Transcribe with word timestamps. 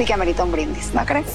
sí 0.00 0.06
que 0.06 0.14
amerita 0.14 0.44
un 0.44 0.50
brindis, 0.50 0.94
¿no 0.94 1.04
crees? 1.04 1.26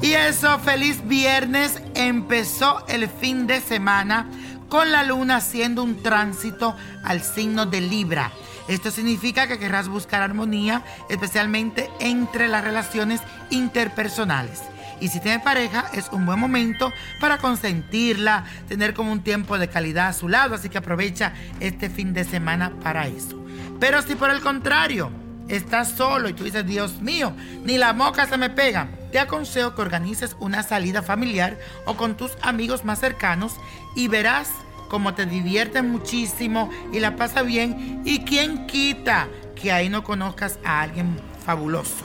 Y 0.00 0.12
eso, 0.14 0.58
feliz 0.60 1.06
viernes. 1.06 1.82
Empezó 1.94 2.82
el 2.88 3.10
fin 3.10 3.46
de 3.46 3.60
semana 3.60 4.30
con 4.70 4.90
la 4.90 5.02
luna 5.02 5.36
haciendo 5.36 5.82
un 5.82 6.02
tránsito 6.02 6.74
al 7.04 7.20
signo 7.20 7.66
de 7.66 7.82
Libra. 7.82 8.32
Esto 8.68 8.90
significa 8.90 9.46
que 9.46 9.58
querrás 9.58 9.88
buscar 9.88 10.22
armonía, 10.22 10.82
especialmente 11.08 11.90
entre 12.00 12.48
las 12.48 12.64
relaciones 12.64 13.20
interpersonales. 13.50 14.62
Y 15.00 15.08
si 15.08 15.20
tienes 15.20 15.42
pareja, 15.42 15.86
es 15.92 16.08
un 16.10 16.24
buen 16.24 16.40
momento 16.40 16.92
para 17.20 17.38
consentirla, 17.38 18.44
tener 18.68 18.94
como 18.94 19.12
un 19.12 19.22
tiempo 19.22 19.58
de 19.58 19.68
calidad 19.68 20.08
a 20.08 20.12
su 20.12 20.28
lado, 20.28 20.54
así 20.54 20.68
que 20.68 20.78
aprovecha 20.78 21.34
este 21.60 21.90
fin 21.90 22.14
de 22.14 22.24
semana 22.24 22.72
para 22.82 23.06
eso. 23.06 23.44
Pero 23.78 24.00
si 24.02 24.14
por 24.14 24.30
el 24.30 24.40
contrario, 24.40 25.10
estás 25.48 25.90
solo 25.90 26.28
y 26.28 26.32
tú 26.32 26.44
dices, 26.44 26.66
Dios 26.66 27.00
mío, 27.00 27.34
ni 27.62 27.76
la 27.76 27.92
moca 27.92 28.26
se 28.26 28.38
me 28.38 28.50
pega, 28.50 28.88
te 29.12 29.18
aconsejo 29.18 29.74
que 29.74 29.82
organices 29.82 30.34
una 30.40 30.62
salida 30.62 31.02
familiar 31.02 31.58
o 31.84 31.96
con 31.96 32.16
tus 32.16 32.32
amigos 32.42 32.84
más 32.84 33.00
cercanos 33.00 33.54
y 33.94 34.08
verás 34.08 34.48
cómo 34.88 35.14
te 35.14 35.26
diviertes 35.26 35.84
muchísimo 35.84 36.70
y 36.92 37.00
la 37.00 37.16
pasa 37.16 37.42
bien. 37.42 38.02
Y 38.04 38.20
quién 38.20 38.66
quita 38.66 39.28
que 39.54 39.72
ahí 39.72 39.88
no 39.88 40.04
conozcas 40.04 40.58
a 40.64 40.82
alguien 40.82 41.18
fabuloso, 41.44 42.04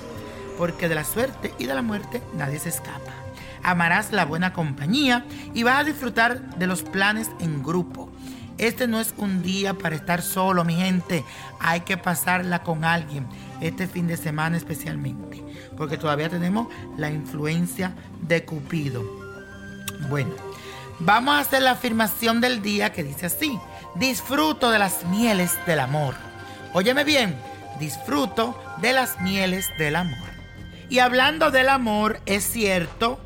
porque 0.58 0.90
de 0.90 0.96
la 0.96 1.04
suerte 1.04 1.54
y 1.60 1.66
de 1.66 1.76
la 1.76 1.82
muerte 1.82 2.22
nadie 2.34 2.60
se 2.60 2.70
escapa. 2.70 3.12
Amarás 3.64 4.12
la 4.12 4.26
buena 4.26 4.54
compañía 4.54 5.26
y 5.54 5.64
vas 5.64 5.82
a 5.82 5.84
disfrutar 5.84 6.56
de 6.58 6.68
los 6.68 6.82
planes 6.82 7.30
en 7.40 7.62
grupo. 7.62 8.10
Este 8.58 8.88
no 8.88 9.00
es 9.00 9.14
un 9.18 9.42
día 9.42 9.74
para 9.74 9.96
estar 9.96 10.22
solo, 10.22 10.64
mi 10.64 10.76
gente. 10.76 11.24
Hay 11.60 11.82
que 11.82 11.98
pasarla 11.98 12.64
con 12.64 12.86
alguien. 12.86 13.26
Este 13.60 13.88
fin 13.88 14.08
de 14.08 14.18
semana 14.18 14.58
especialmente. 14.58 15.44
Porque 15.78 15.98
todavía 15.98 16.30
tenemos 16.30 16.68
la 16.98 17.10
influencia 17.10 17.94
de 18.22 18.46
Cupido. 18.46 19.04
Bueno, 20.10 20.32
vamos 21.02 21.36
a 21.36 21.40
hacer 21.40 21.62
la 21.62 21.72
afirmación 21.72 22.42
del 22.42 22.62
día 22.62 22.92
que 22.92 23.04
dice 23.04 23.26
así. 23.26 23.60
Disfruto 23.96 24.72
de 24.72 24.80
las 24.80 25.06
mieles 25.06 25.58
del 25.66 25.80
amor. 25.80 26.16
Óyeme 26.74 27.04
bien, 27.04 27.36
disfruto 27.80 28.58
de 28.82 28.94
las 28.94 29.20
mieles 29.20 29.70
del 29.78 29.96
amor. 29.96 30.30
Y 30.90 31.00
hablando 31.00 31.52
del 31.52 31.70
amor, 31.70 32.20
es 32.26 32.44
cierto 32.44 33.20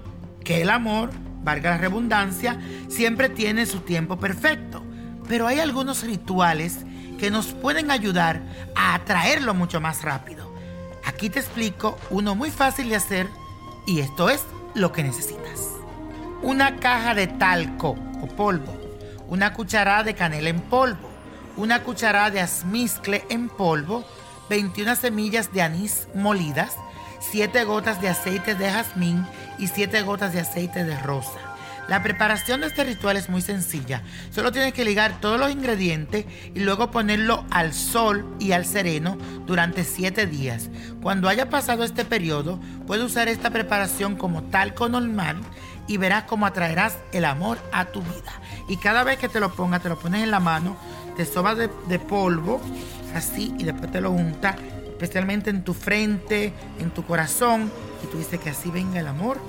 que 0.44 0.62
el 0.62 0.69
amor, 0.69 1.12
valga 1.44 1.72
la 1.72 1.78
redundancia, 1.78 2.59
siempre 2.90 3.30
tiene 3.30 3.66
su 3.66 3.81
tiempo 3.81 4.18
perfecto. 4.18 4.84
Pero 5.28 5.47
hay 5.47 5.59
algunos 5.59 6.03
rituales 6.03 6.80
que 7.19 7.31
nos 7.31 7.47
pueden 7.47 7.91
ayudar 7.91 8.41
a 8.75 8.94
atraerlo 8.94 9.53
mucho 9.53 9.81
más 9.81 10.03
rápido. 10.03 10.53
Aquí 11.06 11.30
te 11.30 11.40
explico 11.40 11.97
uno 12.09 12.35
muy 12.35 12.52
fácil 12.52 12.90
de 12.90 12.96
hacer 12.96 13.28
y 13.85 14.00
esto 14.00 14.30
es 14.30 14.44
lo 14.74 14.91
que 14.91 15.03
necesitas. 15.03 15.75
Una 16.45 16.75
caja 16.75 17.16
de 17.16 17.25
talco 17.25 17.95
o 18.22 18.28
polvo, 18.28 18.79
una 19.28 19.53
cucharada 19.53 20.03
de 20.03 20.13
canela 20.13 20.50
en 20.50 20.59
polvo, 20.61 21.09
una 21.57 21.81
cucharada 21.81 22.29
de 22.29 22.39
azmizcle 22.39 23.25
en 23.29 23.50
polvo, 23.50 24.06
21 24.47 24.95
semillas 24.95 25.51
de 25.51 25.63
anís 25.63 26.07
molidas, 26.13 26.75
7 27.31 27.63
gotas 27.63 28.00
de 28.00 28.09
aceite 28.09 28.53
de 28.53 28.69
jazmín 28.69 29.25
y 29.57 29.69
7 29.69 30.03
gotas 30.03 30.34
de 30.34 30.41
aceite 30.41 30.84
de 30.84 30.95
rosa. 31.00 31.39
La 31.88 32.01
preparación 32.01 32.61
de 32.61 32.67
este 32.67 32.84
ritual 32.84 33.17
es 33.17 33.29
muy 33.29 33.41
sencilla. 33.41 34.01
Solo 34.31 34.51
tienes 34.51 34.73
que 34.73 34.85
ligar 34.85 35.19
todos 35.22 35.39
los 35.39 35.51
ingredientes 35.51 36.25
y 36.53 36.59
luego 36.59 36.89
ponerlo 36.89 37.45
al 37.51 37.73
sol 37.73 38.35
y 38.39 38.53
al 38.53 38.66
sereno 38.66 39.17
durante 39.45 39.84
7 39.84 40.25
días. 40.25 40.69
Cuando 41.01 41.28
haya 41.28 41.50
pasado 41.50 41.84
este 41.84 42.05
periodo, 42.05 42.59
puedes 42.88 43.03
usar 43.05 43.28
esta 43.28 43.51
preparación 43.51 44.16
como 44.16 44.44
talco 44.44 44.89
normal 44.89 45.41
y 45.88 45.97
verás 45.97 46.23
cómo 46.23 46.46
atraerás 46.46 46.97
el 47.12 47.25
amor 47.25 47.57
a 47.72 47.85
tu 47.85 48.01
vida. 48.01 48.34
Y 48.68 48.78
cada 48.78 49.03
vez 49.03 49.19
que 49.19 49.29
te 49.29 49.40
lo 49.40 49.53
pongas, 49.53 49.81
te 49.81 49.90
lo 49.90 50.00
pones 50.00 50.23
en 50.23 50.31
la 50.31 50.40
mano, 50.40 50.78
te 51.16 51.25
sobas 51.25 51.57
de, 51.57 52.00
polvo, 52.00 52.62
así, 53.13 53.53
y 53.57 53.63
después 53.63 53.91
te 53.91 54.01
lo 54.01 54.12
untas, 54.12 54.56
especialmente 54.88 55.50
en 55.50 55.63
tu 55.63 55.73
frente, 55.73 56.53
en 56.79 56.91
tu 56.91 57.06
corazón, 57.06 57.72
y 58.03 58.07
tú 58.07 58.18
dices 58.18 58.40
que 58.40 58.50
así 58.50 58.72
venga 58.72 59.00
el 59.00 59.07
amor 59.07 59.40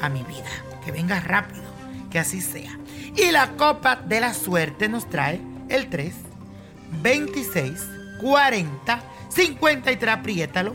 a 0.00 0.08
mi 0.08 0.22
vida, 0.22 0.50
que 0.84 0.92
venga 0.92 1.20
rápido, 1.20 1.64
que 2.10 2.18
así 2.18 2.40
sea. 2.40 2.78
Y 3.16 3.30
la 3.30 3.52
copa 3.56 3.96
de 3.96 4.20
la 4.20 4.34
suerte 4.34 4.88
nos 4.88 5.08
trae 5.08 5.40
el 5.68 5.88
3, 5.88 6.14
26, 7.02 7.86
40, 8.20 9.00
53, 9.28 10.14
apriétalo, 10.14 10.74